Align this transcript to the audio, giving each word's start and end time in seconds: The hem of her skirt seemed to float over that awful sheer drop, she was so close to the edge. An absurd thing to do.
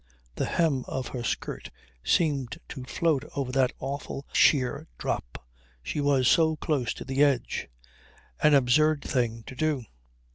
The 0.33 0.45
hem 0.45 0.83
of 0.87 1.09
her 1.09 1.21
skirt 1.23 1.69
seemed 2.03 2.57
to 2.69 2.83
float 2.85 3.23
over 3.35 3.51
that 3.51 3.71
awful 3.77 4.25
sheer 4.33 4.87
drop, 4.97 5.45
she 5.83 6.01
was 6.01 6.27
so 6.27 6.55
close 6.55 6.91
to 6.95 7.05
the 7.05 7.23
edge. 7.23 7.67
An 8.41 8.55
absurd 8.55 9.03
thing 9.03 9.43
to 9.43 9.53
do. 9.53 9.83